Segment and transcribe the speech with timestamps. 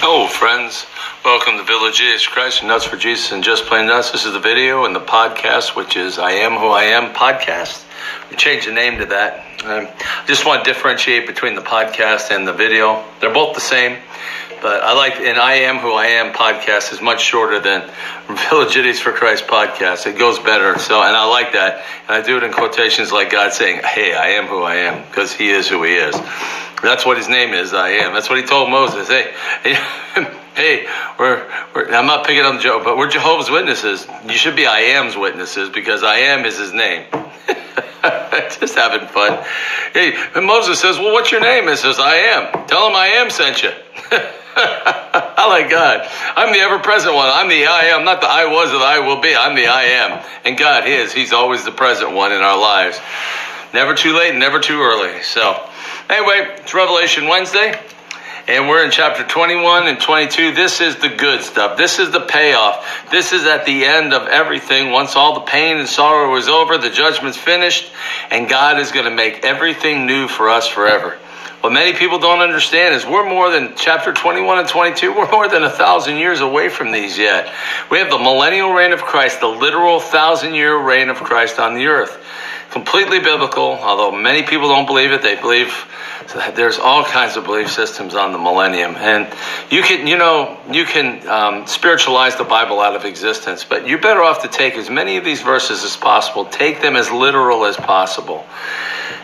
[0.00, 0.86] Hello, friends.
[1.24, 4.12] Welcome to Village Jesus Christ, and Nuts for Jesus, and Just Plain Nuts.
[4.12, 7.84] This is the video and the podcast, which is I Am Who I Am podcast.
[8.30, 9.40] We changed the name to that.
[9.64, 13.04] Um, I just want to differentiate between the podcast and the video.
[13.20, 13.98] They're both the same,
[14.62, 17.90] but I like, and I Am Who I Am podcast is much shorter than
[18.50, 20.06] Village Idiots for Christ podcast.
[20.06, 20.78] It goes better.
[20.78, 21.84] So, and I like that.
[22.06, 25.04] And I do it in quotations like God saying, Hey, I am who I am,
[25.08, 26.14] because He is who He is.
[26.82, 27.74] That's what his name is.
[27.74, 28.12] I am.
[28.12, 29.08] That's what he told Moses.
[29.08, 29.32] Hey,
[30.54, 34.06] hey, we're, we're, I'm not picking on Joe, but we're Jehovah's Witnesses.
[34.24, 37.06] You should be I am's witnesses because I am is his name.
[38.60, 39.44] Just having fun.
[39.92, 43.08] Hey, and Moses says, "Well, what's your name?" He says, "I am." Tell him I
[43.08, 43.70] am sent you.
[44.60, 46.08] I like God.
[46.36, 47.28] I'm the ever-present one.
[47.28, 49.34] I'm the I am, not the I was or the I will be.
[49.34, 51.12] I'm the I am, and God is.
[51.12, 53.00] He's always the present one in our lives.
[53.74, 55.22] Never too late, never too early.
[55.22, 55.68] So.
[56.10, 57.78] Anyway, it's Revelation Wednesday,
[58.46, 60.52] and we're in chapter 21 and 22.
[60.52, 61.76] This is the good stuff.
[61.76, 63.10] This is the payoff.
[63.10, 64.90] This is at the end of everything.
[64.90, 67.92] Once all the pain and sorrow is over, the judgment's finished,
[68.30, 71.18] and God is going to make everything new for us forever.
[71.60, 75.12] What many people don't understand is we're more than chapter 21 and 22.
[75.12, 77.52] We're more than a thousand years away from these yet.
[77.90, 81.74] We have the millennial reign of Christ, the literal thousand year reign of Christ on
[81.74, 82.16] the earth.
[82.70, 85.22] Completely biblical, although many people don't believe it.
[85.22, 85.72] They believe
[86.54, 89.26] there's all kinds of belief systems on the millennium, and
[89.70, 94.00] you can, you know, you can um, spiritualize the Bible out of existence, but you're
[94.00, 96.44] better off to take as many of these verses as possible.
[96.44, 98.44] Take them as literal as possible.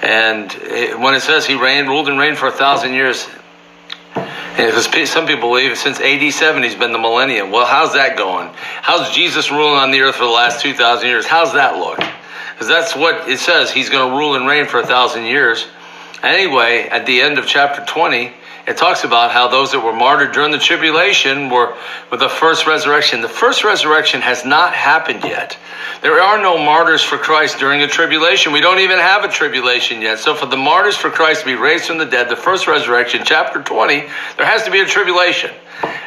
[0.02, 3.28] And it, when it says he reigned, ruled and reigned for a thousand years,
[5.04, 7.50] some people believe since AD 70 has been the millennium.
[7.50, 8.50] Well, how's that going?
[8.54, 11.26] How's Jesus ruling on the earth for the last 2,000 years?
[11.26, 11.98] How's that look?
[12.54, 13.70] Because that's what it says.
[13.70, 15.66] He's going to rule and reign for a thousand years.
[16.22, 18.32] Anyway, at the end of chapter 20,
[18.66, 21.76] it talks about how those that were martyred during the tribulation were
[22.10, 23.20] with the first resurrection.
[23.20, 25.58] The first resurrection has not happened yet.
[26.00, 28.52] There are no martyrs for Christ during a tribulation.
[28.52, 30.18] We don't even have a tribulation yet.
[30.18, 33.22] So for the martyrs for Christ to be raised from the dead, the first resurrection,
[33.24, 34.00] chapter 20,
[34.36, 35.50] there has to be a tribulation.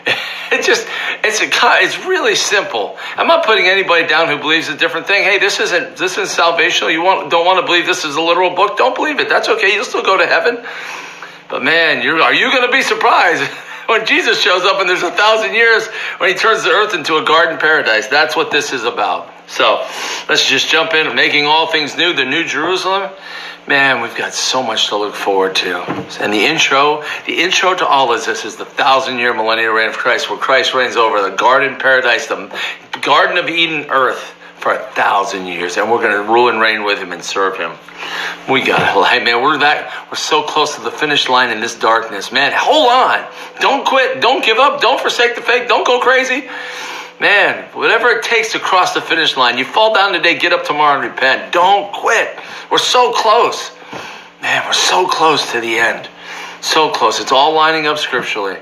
[0.49, 0.87] It just
[1.25, 1.49] it's a
[1.83, 2.97] it's really simple.
[3.17, 5.23] I'm not putting anybody down who believes a different thing.
[5.23, 6.91] Hey, this isn't this isn't salvational.
[6.91, 8.77] You want don't want to believe this is a literal book?
[8.77, 9.27] Don't believe it.
[9.27, 9.73] That's okay.
[9.73, 10.63] You'll still go to heaven.
[11.49, 13.43] But man, are you going to be surprised
[13.87, 15.87] when Jesus shows up and there's a thousand years
[16.17, 18.07] when he turns the earth into a garden paradise?
[18.07, 19.31] That's what this is about.
[19.47, 19.85] So
[20.27, 23.09] let's just jump in, making all things new, the New Jerusalem.
[23.65, 25.81] Man, we've got so much to look forward to.
[26.21, 29.89] And the intro, the intro to all of this is the thousand year millennial reign
[29.89, 32.49] of Christ, where Christ reigns over the garden paradise, the
[33.01, 35.77] Garden of Eden earth for a thousand years.
[35.77, 37.71] And we're going to rule and reign with him and serve him.
[38.49, 39.07] We got it.
[39.07, 42.31] Hey, man, we're that, we're so close to the finish line in this darkness.
[42.31, 43.27] Man, hold on.
[43.59, 44.21] Don't quit.
[44.21, 44.81] Don't give up.
[44.81, 45.67] Don't forsake the faith.
[45.67, 46.47] Don't go crazy.
[47.19, 50.63] Man, whatever it takes to cross the finish line, you fall down today, get up
[50.63, 51.51] tomorrow and repent.
[51.51, 52.37] Don't quit.
[52.69, 53.71] We're so close.
[54.41, 56.07] Man, we're so close to the end.
[56.61, 57.19] So close.
[57.19, 58.57] It's all lining up scripturally.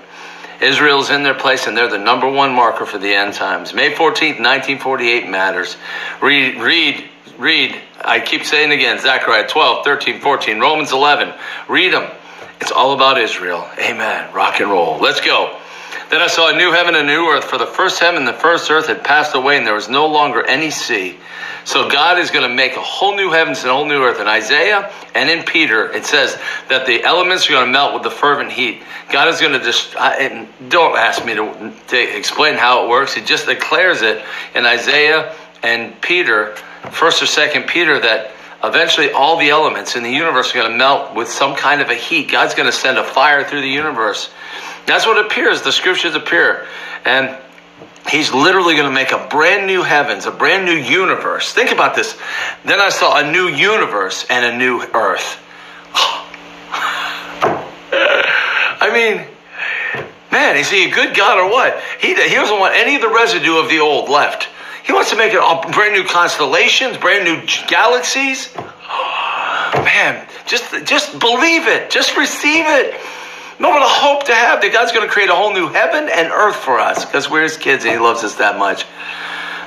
[0.61, 3.73] Israel's in their place and they're the number one marker for the end times.
[3.73, 5.77] May 14th, 1948 matters.
[6.21, 7.81] Read, read, read.
[8.03, 11.33] I keep saying again, Zechariah 12, 13, 14, Romans 11.
[11.67, 12.09] Read them.
[12.61, 13.67] It's all about Israel.
[13.79, 14.33] Amen.
[14.33, 14.99] Rock and roll.
[14.99, 15.59] Let's go.
[16.09, 18.27] Then I saw a new heaven and a new earth, for the first heaven and
[18.27, 21.17] the first earth had passed away, and there was no longer any sea.
[21.66, 24.22] So God is going to make a whole new heavens and a whole new earth.
[24.22, 26.38] In Isaiah and in Peter, it says
[26.70, 28.84] that the elements are going to melt with the fervent heat.
[29.12, 33.16] God is going to just, I, don't ask me to, to explain how it works.
[33.16, 36.56] He just declares it in Isaiah and Peter,
[36.92, 38.32] first or second Peter, that
[38.64, 41.90] eventually all the elements in the universe are going to melt with some kind of
[41.90, 42.30] a heat.
[42.30, 44.30] God's going to send a fire through the universe.
[44.86, 45.64] That's what appears.
[45.64, 46.68] The scriptures appear.
[47.06, 47.36] And
[48.09, 51.53] he's literally going to make a brand new heavens, a brand new universe.
[51.53, 52.18] Think about this.
[52.63, 55.41] Then I saw a new universe and a new earth.
[58.82, 59.26] I mean,
[60.32, 61.82] man, is he a good God or what?
[61.99, 64.47] He, he doesn't want any of the residue of the old left.
[64.85, 68.53] He wants to make it all brand new constellations, brand new galaxies.
[68.55, 71.90] Man, just just believe it.
[71.90, 72.94] Just receive it.
[73.59, 76.09] No, but a hope to have that God's going to create a whole new heaven
[76.09, 78.85] and earth for us because we're his kids and he loves us that much.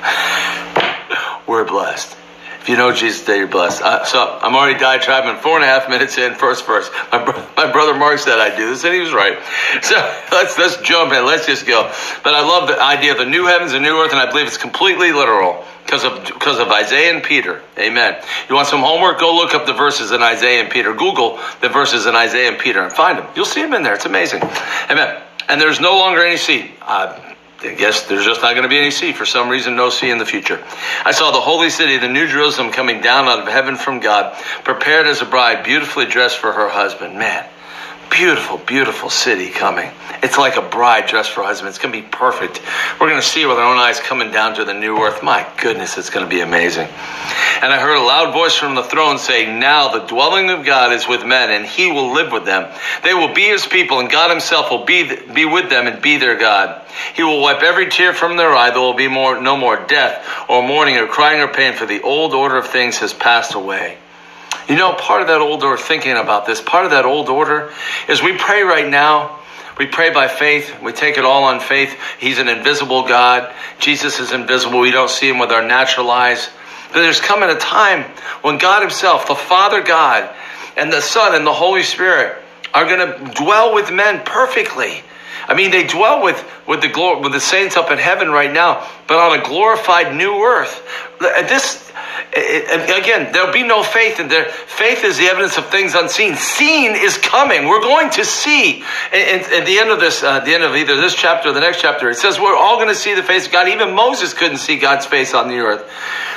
[1.47, 2.15] we're blessed.
[2.61, 3.81] If you know Jesus today, you're blessed.
[3.81, 6.89] Uh, so I'm already diatribing four and a half minutes in, first verse.
[7.11, 9.37] My, bro- my brother Mark said I'd do this, and he was right.
[9.81, 9.95] So
[10.31, 11.25] let's let's jump in.
[11.25, 11.83] Let's just go.
[12.23, 14.47] But I love the idea of the new heavens and new earth, and I believe
[14.47, 17.61] it's completely literal because of because of Isaiah and Peter.
[17.77, 18.21] Amen.
[18.49, 19.19] You want some homework?
[19.19, 20.93] Go look up the verses in Isaiah and Peter.
[20.93, 23.27] Google the verses in Isaiah and Peter and find them.
[23.35, 23.95] You'll see them in there.
[23.95, 24.41] It's amazing.
[24.89, 25.21] Amen.
[25.47, 26.71] and there's no longer any sea.
[26.81, 27.17] Uh,
[27.61, 29.11] I guess there's just not going to be any sea.
[29.11, 30.63] For some reason, no sea in the future.
[31.03, 34.37] I saw the holy city, the New Jerusalem, coming down out of heaven from God,
[34.63, 37.17] prepared as a bride, beautifully dressed for her husband.
[37.17, 37.45] Man,
[38.09, 39.89] beautiful, beautiful city coming.
[40.21, 41.69] It's like a bride dressed for a husband.
[41.69, 42.61] It's going to be perfect.
[42.99, 45.23] We're going to see it with our own eyes coming down to the new earth.
[45.23, 46.87] My goodness, it's going to be amazing.
[47.61, 50.91] And I heard a loud voice from the throne saying, Now the dwelling of God
[50.91, 52.69] is with men, and he will live with them.
[53.03, 56.17] They will be his people, and God himself will be, be with them and be
[56.17, 56.81] their God.
[57.15, 58.71] He will wipe every tear from their eye.
[58.71, 62.01] There will be more, no more death, or mourning, or crying, or pain, for the
[62.01, 63.97] old order of things has passed away.
[64.69, 67.73] You know, part of that old order, thinking about this, part of that old order
[68.07, 69.39] is we pray right now.
[69.79, 70.79] We pray by faith.
[70.81, 71.97] We take it all on faith.
[72.19, 73.51] He's an invisible God.
[73.79, 74.79] Jesus is invisible.
[74.79, 76.49] We don't see him with our natural eyes.
[76.91, 78.03] But there's coming a time
[78.41, 80.29] when God Himself, the Father God,
[80.77, 82.37] and the Son and the Holy Spirit
[82.73, 85.01] are going to dwell with men perfectly.
[85.47, 88.87] I mean, they dwell with with the with the saints up in heaven right now,
[89.07, 90.83] but on a glorified new earth.
[91.19, 91.88] This
[92.33, 96.35] again, there'll be no faith, and faith is the evidence of things unseen.
[96.35, 97.67] Seen is coming.
[97.67, 98.83] We're going to see.
[99.11, 101.81] At the end of this, uh, the end of either this chapter or the next
[101.81, 103.67] chapter, it says we're all going to see the face of God.
[103.67, 105.89] Even Moses couldn't see God's face on the earth.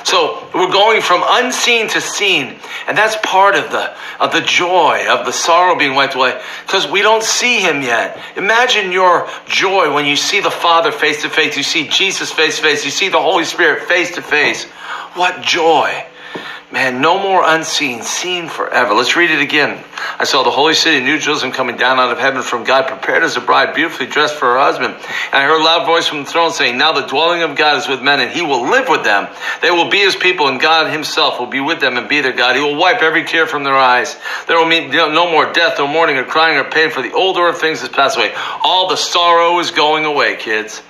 [0.04, 2.56] So we're going from unseen to seen,
[2.88, 6.88] and that's part of the of the joy of the sorrow being wiped away because
[6.88, 8.18] we don't see Him yet.
[8.36, 12.56] Imagine your joy when you see the Father face to face, you see Jesus face
[12.56, 14.66] to face, you see the Holy Spirit face to face.
[15.14, 16.06] What joy!
[16.72, 18.94] Man, no more unseen, seen forever.
[18.94, 19.84] Let's read it again.
[20.18, 23.22] I saw the holy city, New Jerusalem, coming down out of heaven from God, prepared
[23.22, 24.94] as a bride, beautifully dressed for her husband.
[24.94, 27.76] And I heard a loud voice from the throne saying, Now the dwelling of God
[27.76, 29.28] is with men, and he will live with them.
[29.60, 32.32] They will be his people, and God himself will be with them and be their
[32.32, 32.56] God.
[32.56, 34.16] He will wipe every tear from their eyes.
[34.48, 37.36] There will be no more death, or mourning, or crying, or pain, for the old
[37.36, 38.32] order of things has passed away.
[38.64, 40.80] All the sorrow is going away, kids.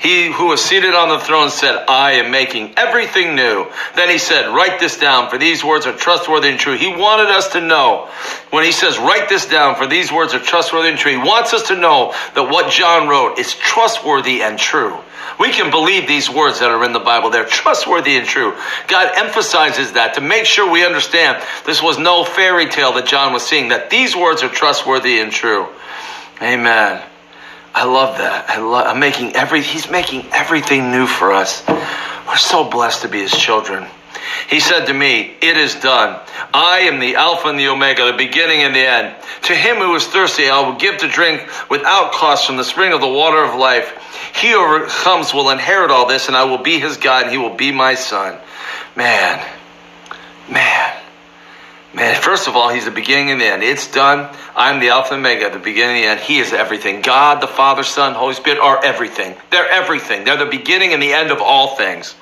[0.00, 3.66] He who was seated on the throne said, I am making everything new.
[3.96, 6.74] Then he said, Write this down, for these words are trustworthy and true.
[6.74, 8.08] He wanted us to know,
[8.48, 11.52] when he says, Write this down, for these words are trustworthy and true, he wants
[11.52, 14.96] us to know that what John wrote is trustworthy and true.
[15.38, 17.28] We can believe these words that are in the Bible.
[17.28, 18.56] They're trustworthy and true.
[18.88, 23.34] God emphasizes that to make sure we understand this was no fairy tale that John
[23.34, 25.66] was seeing, that these words are trustworthy and true.
[26.40, 27.02] Amen.
[27.74, 28.50] I love that.
[28.50, 31.66] I love, I'm making every, he's making everything new for us.
[32.26, 33.86] We're so blessed to be his children.
[34.48, 36.20] He said to me, It is done.
[36.52, 39.14] I am the Alpha and the Omega, the beginning and the end.
[39.42, 42.92] To him who is thirsty, I will give to drink without cost from the spring
[42.92, 43.96] of the water of life.
[44.34, 47.38] He who overcomes will inherit all this, and I will be his God, and he
[47.38, 48.38] will be my son.
[48.96, 49.44] Man,
[50.48, 50.99] man.
[51.92, 53.64] Man, first of all, he's the beginning and the end.
[53.64, 54.32] It's done.
[54.54, 56.20] I'm the Alpha and Omega, the beginning and the end.
[56.20, 57.02] He is everything.
[57.02, 59.34] God, the Father, Son, Holy Spirit are everything.
[59.50, 60.22] They're everything.
[60.22, 62.14] They're the beginning and the end of all things.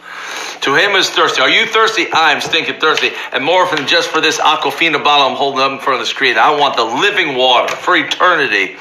[0.63, 1.43] To him is thirsty.
[1.43, 2.07] Are you thirsty?
[2.13, 3.11] I'm stinking thirsty.
[3.33, 6.07] And more than just for this Aquafina bottle I'm holding up in front of the
[6.07, 6.39] screen.
[6.39, 8.77] I want the living water for eternity.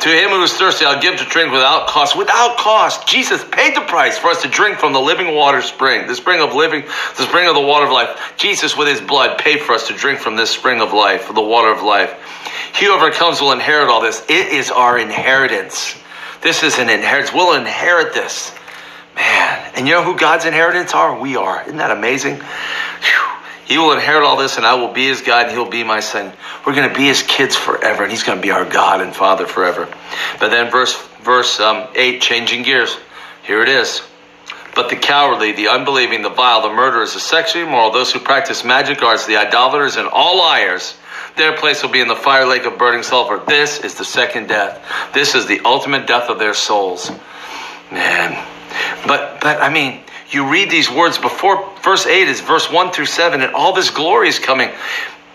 [0.00, 2.16] To him who is thirsty, I'll give to drink without cost.
[2.16, 3.06] Without cost.
[3.06, 6.40] Jesus paid the price for us to drink from the living water spring, the spring
[6.40, 6.82] of living,
[7.16, 8.34] the spring of the water of life.
[8.36, 11.40] Jesus, with his blood, paid for us to drink from this spring of life, the
[11.40, 12.12] water of life.
[12.74, 14.22] He who overcomes will inherit all this.
[14.28, 15.96] It is our inheritance.
[16.42, 17.32] This is an inheritance.
[17.32, 18.52] We'll inherit this.
[19.14, 19.72] Man.
[19.76, 21.18] And you know who God's inheritance are?
[21.18, 21.62] We are.
[21.62, 22.36] Isn't that amazing?
[22.36, 23.33] Whew.
[23.64, 26.00] He will inherit all this, and I will be his God, and he'll be my
[26.00, 26.32] son.
[26.66, 29.14] We're going to be his kids forever, and he's going to be our God and
[29.14, 29.88] Father forever.
[30.38, 32.96] But then, verse verse um, eight, changing gears.
[33.42, 34.02] Here it is.
[34.74, 38.64] But the cowardly, the unbelieving, the vile, the murderers, the sexually immoral, those who practice
[38.64, 40.96] magic arts, the idolaters, and all liars,
[41.36, 43.42] their place will be in the fire lake of burning sulfur.
[43.46, 44.84] This is the second death.
[45.14, 47.10] This is the ultimate death of their souls.
[47.90, 48.46] Man.
[49.06, 50.00] But but I mean,
[50.30, 53.90] you read these words before verse 8 is verse 1 through 7, and all this
[53.90, 54.70] glory is coming.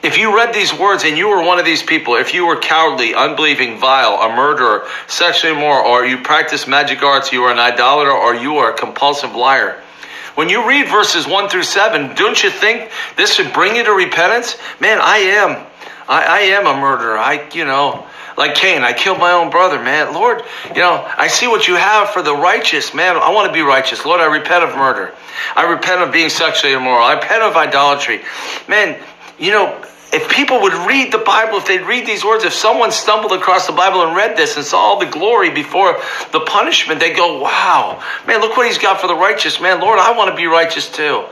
[0.01, 2.55] If you read these words and you were one of these people, if you were
[2.55, 7.59] cowardly, unbelieving, vile, a murderer, sexually immoral, or you practice magic arts, you are an
[7.59, 9.81] idolater, or you are a compulsive liar.
[10.35, 13.91] When you read verses 1 through 7, don't you think this should bring you to
[13.91, 14.55] repentance?
[14.79, 15.65] Man, I am.
[16.07, 17.17] I, I am a murderer.
[17.17, 18.07] I, you know,
[18.39, 20.13] like Cain, I killed my own brother, man.
[20.13, 23.17] Lord, you know, I see what you have for the righteous, man.
[23.17, 24.05] I want to be righteous.
[24.05, 25.13] Lord, I repent of murder.
[25.57, 27.03] I repent of being sexually immoral.
[27.03, 28.21] I repent of idolatry.
[28.69, 28.97] Man,
[29.37, 32.93] you know, if people would read the Bible, if they'd read these words, if someone
[32.93, 35.99] stumbled across the Bible and read this and saw all the glory before
[36.31, 39.59] the punishment, they go, wow, man, look what he's got for the righteous.
[39.59, 41.25] Man, Lord, I want to be righteous too.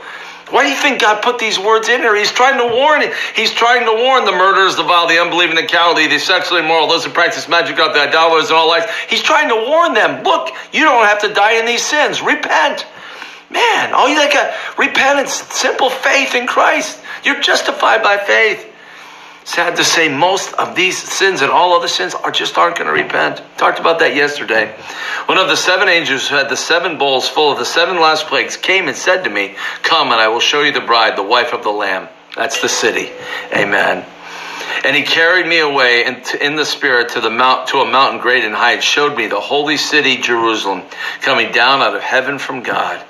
[0.50, 2.16] Why do you think God put these words in here?
[2.16, 3.02] He's trying to warn
[3.36, 6.88] He's trying to warn the murderers, the vile, the unbelieving, the cowardly, the sexually immoral,
[6.88, 8.88] those who practice magic, out, the idolaters, and all lies.
[9.08, 10.24] He's trying to warn them.
[10.24, 12.22] Look, you don't have to die in these sins.
[12.22, 12.86] Repent.
[13.50, 17.00] Man, all you like a repentance, simple faith in Christ.
[17.24, 18.74] You're justified by faith.
[19.48, 22.86] Sad to say, most of these sins and all other sins are just aren't going
[22.86, 23.40] to repent.
[23.56, 24.74] Talked about that yesterday.
[25.24, 28.26] One of the seven angels who had the seven bowls full of the seven last
[28.26, 31.22] plagues came and said to me, Come and I will show you the bride, the
[31.22, 32.08] wife of the Lamb.
[32.36, 33.10] That's the city.
[33.50, 34.04] Amen.
[34.84, 38.44] And he carried me away in the spirit to the mount to a mountain great
[38.44, 40.82] and high, and showed me the holy city Jerusalem
[41.22, 43.02] coming down out of heaven from God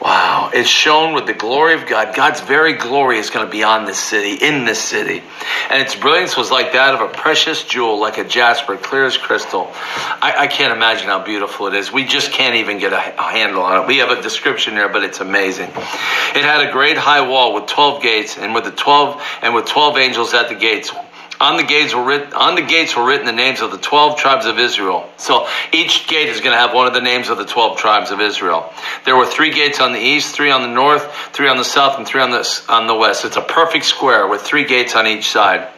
[0.00, 2.14] Wow, it's shown with the glory of God.
[2.14, 5.24] God's very glory is going to be on this city, in this city.
[5.70, 9.16] And its brilliance was like that of a precious jewel, like a jasper, clear as
[9.16, 9.68] crystal.
[9.74, 11.92] I, I can't imagine how beautiful it is.
[11.92, 13.88] We just can't even get a, a handle on it.
[13.88, 15.70] We have a description there, but it's amazing.
[15.70, 19.66] It had a great high wall with 12 gates, and with the 12 and with
[19.66, 20.92] 12 angels at the gates.
[21.40, 24.18] On the gates were written on the gates were written the names of the twelve
[24.18, 25.08] tribes of Israel.
[25.18, 28.10] So each gate is going to have one of the names of the twelve tribes
[28.10, 28.72] of Israel.
[29.04, 31.96] There were three gates on the east, three on the north, three on the south,
[31.96, 33.24] and three on the on the west.
[33.24, 35.68] It's a perfect square with three gates on each side.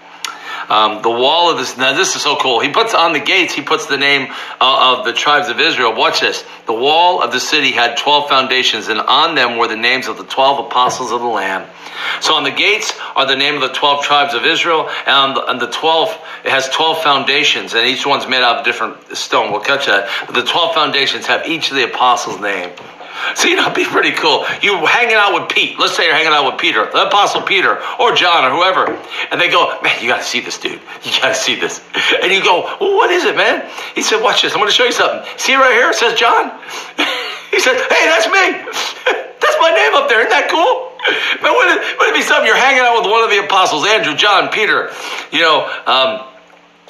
[0.70, 1.76] Um, the wall of this.
[1.76, 2.60] Now this is so cool.
[2.60, 3.52] He puts on the gates.
[3.52, 5.94] He puts the name uh, of the tribes of Israel.
[5.94, 6.44] Watch this.
[6.66, 10.16] The wall of the city had twelve foundations, and on them were the names of
[10.16, 11.68] the twelve apostles of the Lamb.
[12.20, 15.34] So on the gates are the name of the twelve tribes of Israel, and on
[15.34, 19.16] the, on the twelve it has twelve foundations, and each one's made out of different
[19.16, 19.50] stone.
[19.50, 20.08] We'll catch that.
[20.26, 22.70] But the twelve foundations have each of the apostles' name.
[23.50, 24.46] Know, it'd be pretty cool.
[24.62, 25.78] You hanging out with Pete.
[25.78, 28.86] Let's say you're hanging out with Peter, the Apostle Peter, or John, or whoever,
[29.30, 30.80] and they go, "Man, you got to see this dude.
[31.04, 31.82] You got to see this."
[32.22, 34.52] And you go, well, "What is it, man?" He said, "Watch this.
[34.52, 35.20] I'm going to show you something.
[35.36, 35.90] See right here?
[35.90, 36.50] It says John."
[37.50, 38.44] he said, "Hey, that's me.
[39.40, 40.20] that's my name up there.
[40.20, 40.90] Isn't that cool?"
[41.42, 42.46] But wouldn't it, wouldn't it be something?
[42.46, 44.90] You're hanging out with one of the apostles, Andrew, John, Peter,
[45.32, 45.66] you know.
[45.86, 46.29] Um,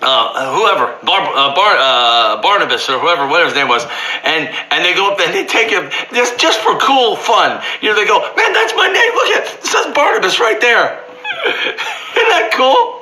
[0.03, 3.85] uh, whoever Bar, uh, Bar, uh, Barnabas or whoever whatever his name was,
[4.25, 7.63] and and they go up and they take him just just for cool fun.
[7.81, 9.13] You know, they go, man, that's my name.
[9.15, 11.05] Look at it says Barnabas right there.
[11.47, 13.01] Isn't that cool?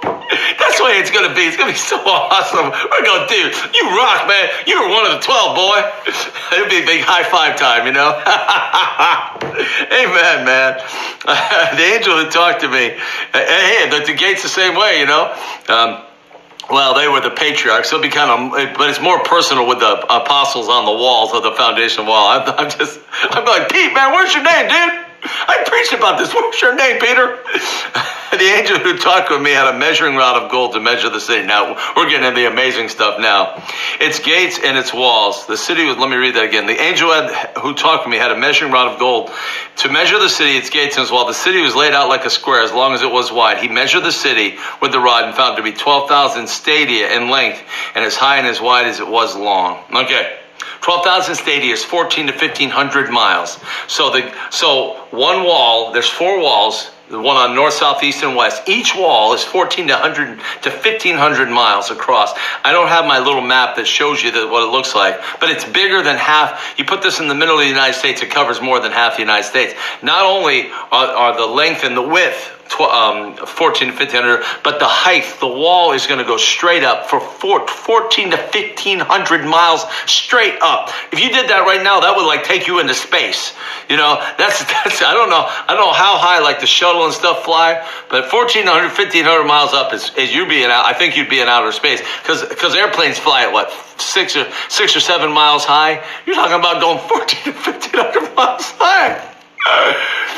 [0.59, 1.43] That's the way it's gonna be.
[1.49, 2.71] It's gonna be so awesome.
[2.71, 4.51] We're going, dude, you rock, man.
[4.67, 5.81] You were one of the twelve, boy.
[6.55, 8.11] It'll be a big high five time, you know.
[9.91, 10.79] Amen, man.
[11.75, 12.95] the angel who talked to me,
[13.33, 15.35] hey, the, the gate's the same way, you know.
[15.69, 16.05] Um,
[16.71, 17.89] well, they were the patriarchs.
[17.89, 21.43] It'll be kind of, but it's more personal with the apostles on the walls of
[21.43, 22.29] the foundation wall.
[22.29, 25.08] I'm, I'm just, I'm like, Pete, man, where's your name, dude?
[25.23, 26.33] I preached about this.
[26.33, 27.39] What's your name, Peter?
[28.33, 31.21] the angel who talked with me had a measuring rod of gold to measure the
[31.21, 31.47] city.
[31.47, 33.63] Now, we're getting into the amazing stuff now.
[34.01, 35.47] Its gates and its walls.
[35.47, 36.67] The city was, let me read that again.
[36.67, 39.31] The angel had, who talked with me had a measuring rod of gold
[39.77, 41.27] to measure the city, its gates and its wall.
[41.27, 43.59] The city was laid out like a square as long as it was wide.
[43.59, 47.29] He measured the city with the rod and found it to be 12,000 stadia in
[47.29, 47.63] length
[47.95, 49.83] and as high and as wide as it was long.
[49.93, 50.39] Okay.
[50.81, 53.59] 12,000 stadia is 14 to 1,500 miles.
[53.87, 58.37] So the so one wall, there's four walls, the one on north, south, east, and
[58.37, 58.69] west.
[58.69, 62.33] Each wall is 14 to 100 to 1,500 miles across.
[62.65, 65.65] I don't have my little map that shows you what it looks like, but it's
[65.65, 66.75] bigger than half.
[66.77, 69.15] You put this in the middle of the United States, it covers more than half
[69.15, 69.75] the United States.
[70.03, 74.87] Not only are, are the length and the width um, 14 to 1500, but the
[74.87, 80.59] height, the wall is going to go straight up for 14 to 1500 miles straight
[80.61, 80.91] up.
[81.13, 83.55] If you did that right now, that would like take you into space.
[83.89, 87.05] You know, that's, that's, I don't know, I don't know how high like the shuttle
[87.05, 91.17] and stuff fly, but 1400, 1500 miles up is, is you being out, I think
[91.17, 93.71] you'd be in outer space because, because airplanes fly at what,
[94.01, 96.05] six or, six or seven miles high?
[96.27, 99.35] You're talking about going 14 to 1500 miles high.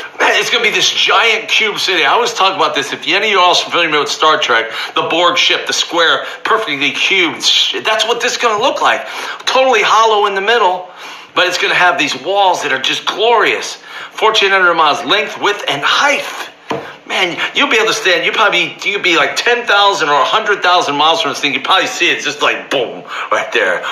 [0.19, 2.03] Man, it's going to be this giant cube city.
[2.03, 2.91] I always talk about this.
[2.91, 6.25] If any of you all are familiar with Star Trek, the Borg ship, the square,
[6.43, 7.41] perfectly cubed,
[7.85, 9.07] that's what this is going to look like.
[9.45, 10.89] Totally hollow in the middle,
[11.33, 13.81] but it's going to have these walls that are just glorious.
[14.19, 16.27] 1,400 miles length, width, and height.
[17.07, 18.25] Man, you'll be able to stand.
[18.25, 19.65] You probably you'd be like 10,000
[20.09, 21.53] or 100,000 miles from this thing.
[21.53, 23.83] You probably see it just like boom, right there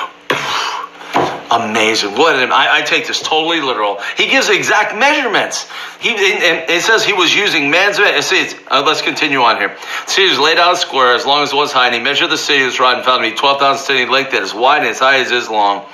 [1.51, 2.11] amazing.
[2.11, 3.99] What I, I, take this totally literal.
[4.17, 5.69] He gives exact measurements.
[5.99, 7.97] He and it says he was using man's.
[8.25, 9.75] See, uh, let's continue on here.
[10.07, 12.01] See, he was laid out a square as long as it was high, and he
[12.01, 14.53] measured the city of rod and found to be twelve thousand city length, that is
[14.53, 15.85] wide and as high as is long.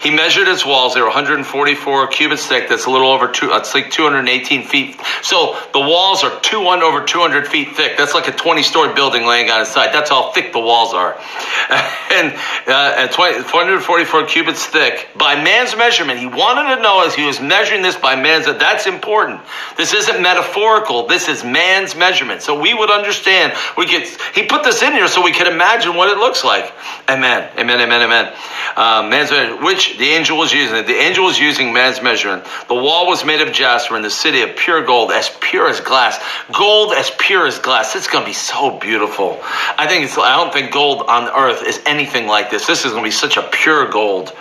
[0.00, 2.68] He measured its walls; they were 144 cubits thick.
[2.68, 3.50] That's a little over two.
[3.52, 5.00] It's like 218 feet.
[5.22, 7.96] So the walls are two one over 200 feet thick.
[7.96, 9.94] That's like a 20 story building laying on its side.
[9.94, 11.14] That's how thick the walls are,
[12.10, 12.32] and
[12.66, 16.18] uh, at 20, 444 cubits thick by man's measurement.
[16.18, 19.40] He wanted to know as he was measuring this by man's that that's important.
[19.76, 21.06] This isn't metaphorical.
[21.06, 22.42] This is man's measurement.
[22.42, 23.52] So we would understand.
[23.76, 26.72] We get he put this in here so we could imagine what it looks like.
[27.08, 27.50] Amen.
[27.58, 27.80] Amen.
[27.80, 28.02] Amen.
[28.02, 28.32] Amen.
[28.76, 29.30] Uh, man's
[29.62, 30.74] which the angel was using.
[30.86, 32.44] The angel was using man's measurement.
[32.68, 35.80] The wall was made of jasper in the city of pure gold, as pure as
[35.80, 36.18] glass.
[36.52, 37.94] Gold as pure as glass.
[37.96, 39.38] It's going to be so beautiful.
[39.42, 40.16] I think it's.
[40.16, 42.66] I don't think gold on earth is anything like this.
[42.66, 44.32] This is going to be such a pure gold.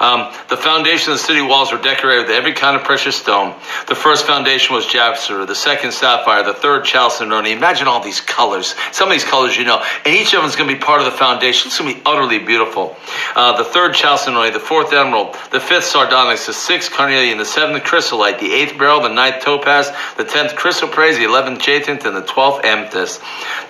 [0.00, 3.54] Um, the foundation of the city walls were decorated with every kind of precious stone.
[3.88, 7.52] The first foundation was jasper, the second sapphire, the third chalcedony.
[7.52, 8.74] Imagine all these colors.
[8.92, 11.00] Some of these colors you know, and each of them is going to be part
[11.00, 11.68] of the foundation.
[11.68, 12.96] It's going to be utterly beautiful.
[13.34, 17.84] Uh, the third chalcedony, the fourth emerald, the fifth sardonyx, the sixth carnelian, the seventh
[17.84, 22.22] chrysolite, the eighth beryl, the ninth topaz, the tenth chrysoprase, the eleventh jacinth, and the
[22.22, 23.20] twelfth amethyst.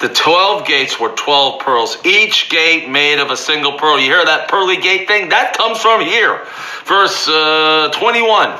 [0.00, 3.99] The twelve gates were twelve pearls, each gate made of a single pearl.
[3.99, 5.31] You hear that pearly gate thing?
[5.31, 6.45] That comes from here.
[6.85, 8.59] Verse uh, 21.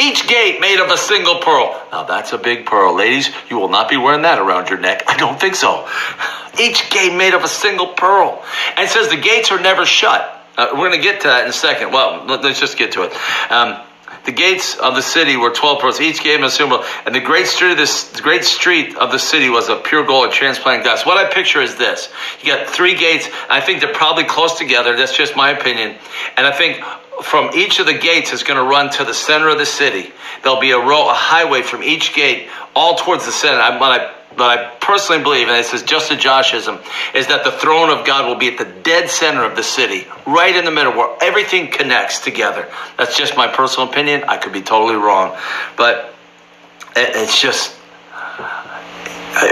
[0.00, 1.78] Each gate made of a single pearl.
[1.92, 2.96] Now that's a big pearl.
[2.96, 5.02] Ladies, you will not be wearing that around your neck.
[5.06, 5.86] I don't think so.
[6.58, 8.42] Each gate made of a single pearl.
[8.76, 10.22] And says the gates are never shut.
[10.56, 11.92] Uh, we're going to get to that in a second.
[11.92, 13.12] Well, let, us just get to it.
[13.50, 13.80] Um,
[14.24, 16.00] the gates of the city were 12 pearls.
[16.00, 16.84] Each gave him a symbol.
[17.06, 20.04] And the great street of this the great street of the city was of pure
[20.04, 21.06] gold and transparent glass.
[21.06, 22.08] What I picture is this.
[22.42, 23.28] You got three gates.
[23.48, 24.96] I think they're probably close together.
[24.96, 25.96] That's just my opinion.
[26.36, 26.82] And I think
[27.22, 30.12] from each of the gates is going to run to the center of the city.
[30.42, 33.60] There'll be a row, a highway from each gate all towards the center.
[33.60, 36.80] I, what I but I personally believe, and this is just a Joshism,
[37.14, 40.06] is that the throne of God will be at the dead center of the city,
[40.26, 42.68] right in the middle, where everything connects together.
[42.96, 44.24] That's just my personal opinion.
[44.28, 45.36] I could be totally wrong,
[45.76, 46.14] but
[46.96, 47.76] it's just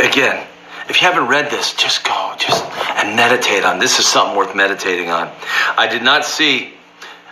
[0.02, 0.46] again.
[0.88, 2.64] If you haven't read this, just go, just
[2.96, 3.78] and meditate on.
[3.78, 5.30] This is something worth meditating on.
[5.76, 6.72] I did not see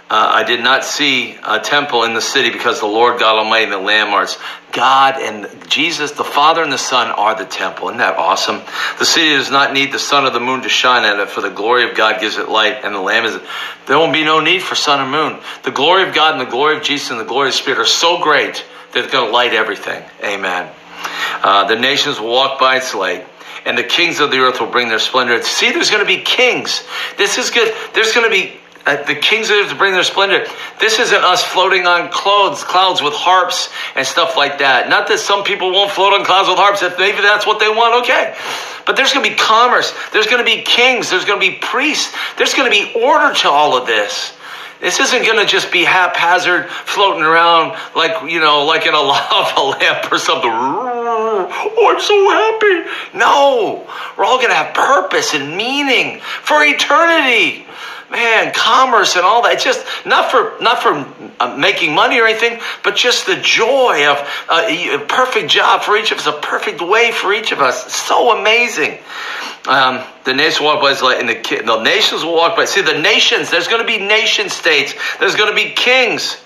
[0.09, 3.65] uh, I did not see a temple in the city because the Lord God Almighty
[3.65, 4.29] and the are
[4.71, 7.89] God and Jesus, the Father and the Son are the temple.
[7.89, 8.63] Isn't that awesome?
[9.01, 11.41] The city does not need the sun or the moon to shine at it, for
[11.41, 13.37] the glory of God gives it light, and the Lamb is.
[13.87, 15.43] There won't be no need for sun or moon.
[15.65, 17.81] The glory of God and the glory of Jesus and the glory of the Spirit
[17.81, 20.05] are so great that it's going to light everything.
[20.23, 20.71] Amen.
[21.43, 23.27] Uh, the nations will walk by its light
[23.65, 25.43] and the kings of the earth will bring their splendor.
[25.43, 26.85] See, there's going to be kings.
[27.19, 27.75] This is good.
[27.95, 30.47] There's going to be uh, the kings of to bring their splendor.
[30.79, 34.89] This isn't us floating on clouds, clouds with harps and stuff like that.
[34.89, 36.83] Not that some people won't float on clouds with harps.
[36.83, 38.37] If maybe that's what they want, okay.
[38.87, 39.93] But there's going to be commerce.
[40.13, 41.11] There's going to be kings.
[41.11, 42.15] There's going to be priests.
[42.39, 44.33] There's going to be order to all of this.
[44.81, 49.01] This isn't going to just be haphazard, floating around like you know, like in a
[49.01, 50.51] lava lamp or something.
[50.53, 53.19] Oh, I'm so happy.
[53.19, 57.67] No, we're all going to have purpose and meaning for eternity
[58.11, 59.61] man, commerce and all that.
[59.61, 61.07] Just not for not for
[61.41, 65.97] uh, making money or anything, but just the joy of uh, a perfect job for
[65.97, 67.93] each of us, a perfect way for each of us.
[67.93, 68.99] So amazing.
[69.69, 72.67] Um, the nations will walk by and the, the nations will walk by.
[72.67, 73.51] See, the nations.
[73.51, 74.95] There's going to be nation states.
[75.19, 76.37] There's going to be kings.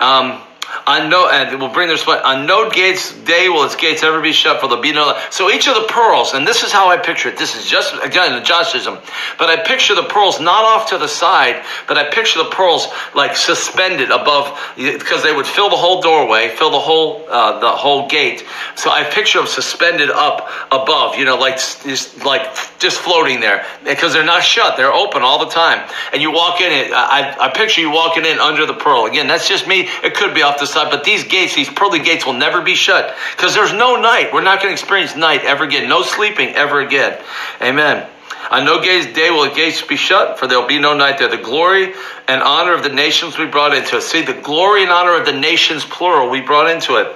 [0.00, 0.40] Um,
[0.86, 2.24] on no, and will bring their sweat.
[2.24, 5.18] On no gates day will its gates ever be shut, for there'll be no.
[5.30, 7.36] So each of the pearls, and this is how I picture it.
[7.36, 9.00] This is just again a Joshism,
[9.38, 12.86] but I picture the pearls not off to the side, but I picture the pearls
[13.14, 17.70] like suspended above, because they would fill the whole doorway, fill the whole uh, the
[17.70, 18.44] whole gate.
[18.76, 23.64] So I picture them suspended up above, you know, like just like just floating there,
[23.84, 25.88] because they're not shut; they're open all the time.
[26.12, 26.92] And you walk in, it.
[26.92, 29.06] I, I picture you walking in under the pearl.
[29.06, 29.88] Again, that's just me.
[30.02, 32.74] It could be off the side, but these gates, these pearly gates, will never be
[32.74, 34.32] shut because there's no night.
[34.32, 35.88] We're not going to experience night ever again.
[35.88, 37.22] No sleeping ever again.
[37.60, 38.06] Amen.
[38.50, 41.28] On no day will the gates be shut, for there will be no night there.
[41.28, 41.94] The glory
[42.28, 44.02] and honor of the nations we brought into it.
[44.02, 47.12] See, the glory and honor of the nations, plural, we brought into it.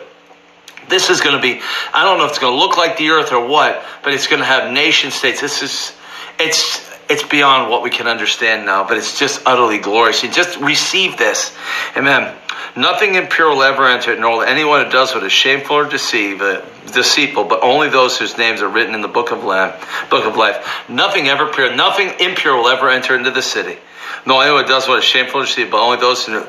[0.88, 1.60] This is going to be,
[1.94, 4.26] I don't know if it's going to look like the earth or what, but it's
[4.26, 5.40] going to have nation states.
[5.40, 5.92] This is,
[6.40, 10.24] it's, it's beyond what we can understand now, but it's just utterly glorious.
[10.24, 11.56] You just receive this.
[11.96, 12.34] Amen.
[12.76, 15.88] Nothing impure will ever enter it, nor will anyone who does what is shameful or
[15.88, 19.40] deceive, uh, deceitful, but only those whose names are written in the book of.
[19.40, 20.88] Book of life.
[20.88, 23.78] Nothing ever pure, nothing impure will ever enter into the city.
[24.26, 26.44] No, anyone does what is shameful to see, but only those who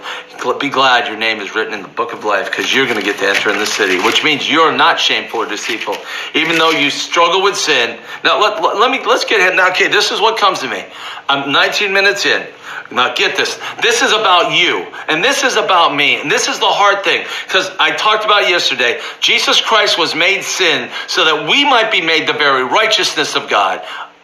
[0.59, 3.03] be glad your name is written in the book of life, because you're going to
[3.03, 5.95] get to enter in the city, which means you're not shameful or deceitful,
[6.35, 7.99] even though you struggle with sin.
[8.23, 9.55] Now let, let, let me let's get ahead.
[9.55, 10.83] Now, okay, this is what comes to me.
[11.29, 12.45] I'm 19 minutes in.
[12.91, 13.59] Now get this.
[13.81, 14.85] This is about you.
[15.07, 16.19] And this is about me.
[16.19, 17.25] And this is the hard thing.
[17.45, 18.99] Because I talked about yesterday.
[19.21, 23.49] Jesus Christ was made sin so that we might be made the very righteousness of
[23.49, 23.81] God.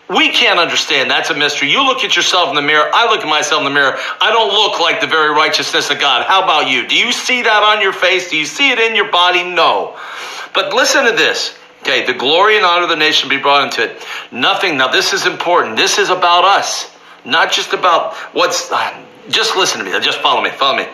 [0.10, 1.12] We can't understand.
[1.12, 1.70] That's a mystery.
[1.70, 2.90] You look at yourself in the mirror.
[2.94, 3.98] I look at myself in the mirror.
[4.22, 6.26] I don't look like the very righteousness of God.
[6.26, 6.88] How about you?
[6.88, 8.30] Do you see that on your face?
[8.30, 9.44] Do you see it in your body?
[9.44, 10.00] No.
[10.54, 11.58] But listen to this.
[11.82, 14.02] Okay, the glory and honor of the nation be brought into it.
[14.32, 14.78] Nothing.
[14.78, 15.76] Now, this is important.
[15.76, 16.90] This is about us,
[17.24, 18.72] not just about what's.
[18.72, 20.00] Uh, just listen to me.
[20.00, 20.50] Just follow me.
[20.50, 20.88] Follow me.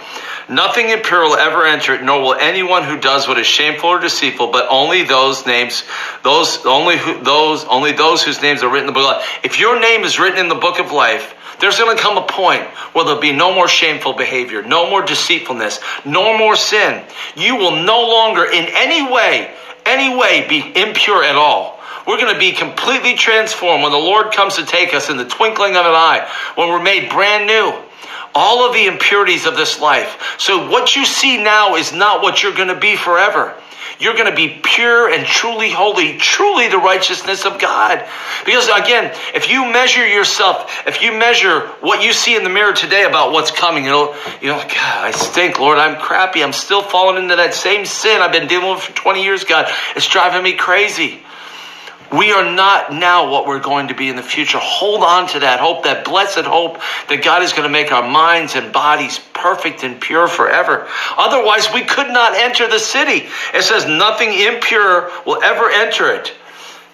[0.49, 3.99] Nothing impure will ever enter it, nor will anyone who does what is shameful or
[3.99, 5.83] deceitful, but only those names,
[6.23, 9.39] those only who, those only those whose names are written in the book of life.
[9.43, 12.27] If your name is written in the book of life, there's going to come a
[12.27, 17.03] point where there'll be no more shameful behavior, no more deceitfulness, no more sin.
[17.37, 19.53] You will no longer in any way,
[19.85, 21.79] any way be impure at all.
[22.05, 25.25] We're going to be completely transformed when the Lord comes to take us in the
[25.25, 27.73] twinkling of an eye, when we're made brand new
[28.35, 30.35] all of the impurities of this life.
[30.37, 33.55] So what you see now is not what you're going to be forever.
[33.99, 38.03] You're going to be pure and truly holy, truly the righteousness of God.
[38.45, 42.73] Because again, if you measure yourself, if you measure what you see in the mirror
[42.73, 45.77] today about what's coming, you'll, you know, God, I stink, Lord.
[45.77, 46.43] I'm crappy.
[46.43, 49.71] I'm still falling into that same sin I've been dealing with for 20 years, God.
[49.95, 51.21] It's driving me crazy.
[52.13, 54.59] We are not now what we're going to be in the future.
[54.61, 58.07] Hold on to that hope, that blessed hope that God is going to make our
[58.07, 60.87] minds and bodies perfect and pure forever.
[61.17, 63.27] Otherwise, we could not enter the city.
[63.55, 66.31] It says nothing impure will ever enter it.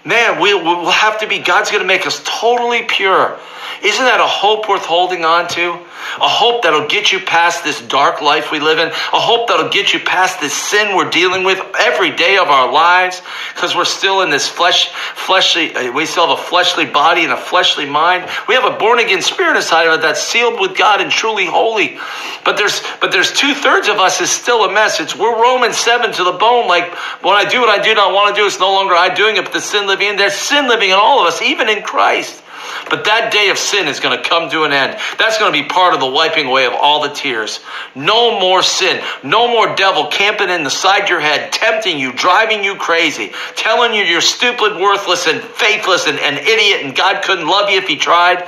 [0.06, 3.38] Man, we will have to be, God's going to make us totally pure.
[3.84, 5.80] Isn't that a hope worth holding on to?
[6.18, 8.88] A hope that'll get you past this dark life we live in.
[8.90, 12.72] A hope that'll get you past this sin we're dealing with every day of our
[12.72, 13.22] lives
[13.54, 17.32] because we're still in this flesh, fleshly, uh, we still have a fleshly body and
[17.32, 18.30] a fleshly mind.
[18.48, 21.46] We have a born again spirit inside of it that's sealed with God and truly
[21.46, 22.00] holy.
[22.44, 25.00] But there's, but there's two thirds of us is still a mess.
[25.00, 26.68] It's we're Romans 7 to the bone.
[26.68, 29.14] Like when I do what I do not want to do, it's no longer I
[29.14, 30.16] doing it, but the sin living in.
[30.18, 32.44] There's sin living in all of us, even in Christ.
[32.90, 34.98] But that day of sin is going to come to an end.
[35.18, 37.60] That's going to be part of the wiping away of all the tears.
[37.96, 39.04] No more sin.
[39.24, 44.22] No more devil camping inside your head, tempting you, driving you crazy, telling you you're
[44.22, 48.48] stupid, worthless, and faithless, and an idiot, and God couldn't love you if he tried.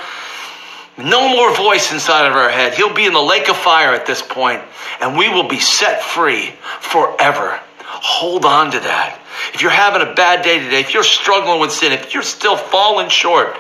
[0.98, 2.74] No more voice inside of our head.
[2.74, 4.62] He'll be in the lake of fire at this point,
[5.00, 7.60] and we will be set free forever.
[7.86, 9.20] Hold on to that.
[9.54, 12.58] If you're having a bad day today, if you're struggling with sin, if you're still
[12.58, 13.58] falling short,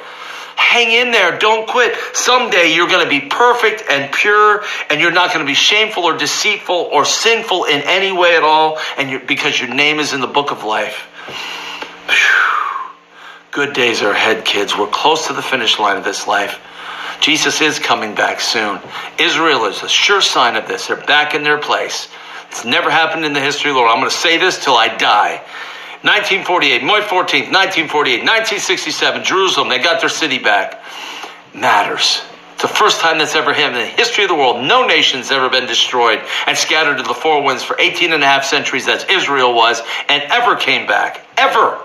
[0.61, 1.37] Hang in there.
[1.37, 1.95] Don't quit.
[2.13, 6.03] Someday you're going to be perfect and pure, and you're not going to be shameful
[6.03, 10.21] or deceitful or sinful in any way at all, and because your name is in
[10.21, 11.07] the book of life.
[12.07, 12.91] Whew.
[13.51, 14.77] Good days are ahead, kids.
[14.77, 16.59] We're close to the finish line of this life.
[17.19, 18.79] Jesus is coming back soon.
[19.19, 20.87] Israel is a sure sign of this.
[20.87, 22.07] They're back in their place.
[22.49, 23.89] It's never happened in the history world.
[23.89, 25.43] I'm going to say this till I die.
[26.03, 30.81] 1948, May 14th, 1948, 1967, Jerusalem, they got their city back.
[31.53, 32.23] Matters.
[32.53, 34.65] It's the first time that's ever happened in the history of the world.
[34.65, 38.25] No nation's ever been destroyed and scattered to the four winds for 18 and a
[38.25, 41.25] half centuries as Israel was and ever came back.
[41.37, 41.79] Ever.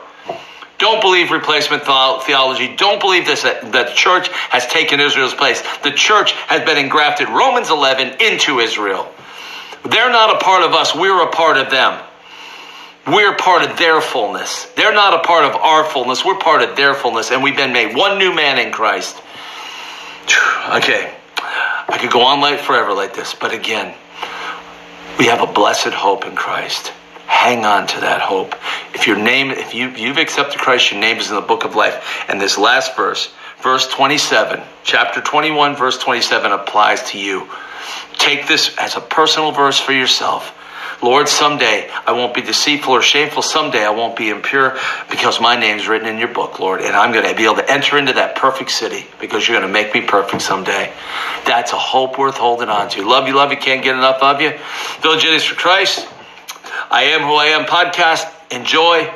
[0.79, 2.77] Don't believe replacement theology.
[2.77, 5.63] Don't believe this that the church has taken Israel's place.
[5.83, 9.11] The church has been engrafted, Romans 11, into Israel.
[9.85, 12.03] They're not a part of us, we're a part of them.
[13.07, 14.65] We're part of their fullness.
[14.77, 16.25] They're not a part of our fullness.
[16.25, 19.21] We're part of their fullness, and we've been made one new man in Christ.
[20.67, 23.95] Okay, I could go on like forever like this, but again,
[25.17, 26.89] we have a blessed hope in Christ.
[27.27, 28.57] Hang on to that hope.
[28.93, 31.77] If your name, if you you've accepted Christ, your name is in the book of
[31.77, 32.25] life.
[32.29, 37.49] And this last verse, verse 27, chapter 21, verse 27 applies to you.
[38.15, 40.53] Take this as a personal verse for yourself.
[41.03, 43.43] Lord, someday I won't be deceitful or shameful.
[43.43, 44.79] Someday I won't be impure
[45.11, 46.81] because my name's written in your book, Lord.
[46.81, 49.69] And I'm going to be able to enter into that perfect city because you're going
[49.69, 50.93] to make me perfect someday.
[51.45, 53.03] That's a hope worth holding on to.
[53.07, 53.59] Love you, love you.
[53.59, 54.53] Can't get enough of you.
[55.05, 56.09] Idiots for Christ.
[56.91, 58.33] I am who I am podcast.
[58.51, 59.13] Enjoy.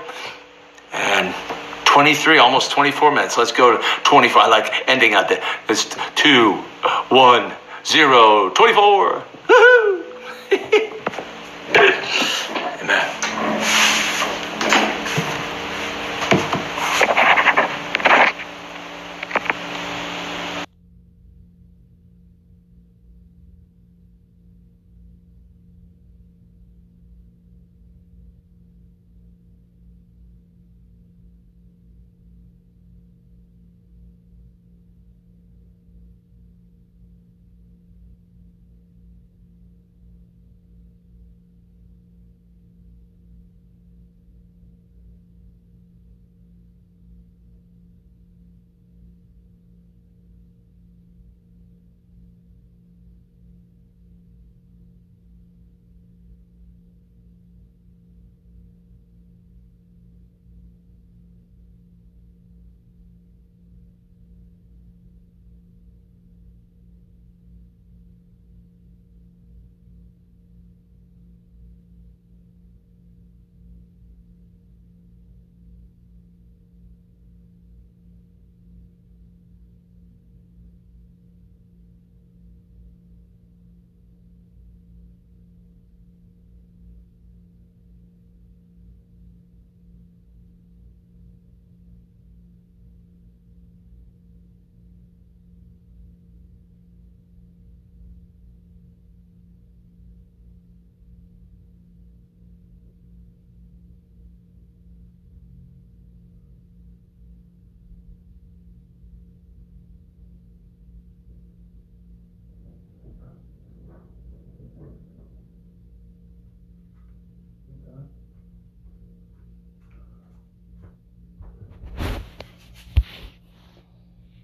[0.93, 1.35] And
[1.87, 3.39] 23, almost 24 minutes.
[3.39, 4.43] Let's go to 24.
[4.43, 5.43] I like ending at the.
[5.69, 6.55] It's two,
[7.09, 7.53] one,
[7.85, 9.25] zero, 24.
[11.77, 13.11] Amen.